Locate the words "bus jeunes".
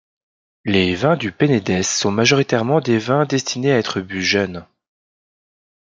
4.01-4.65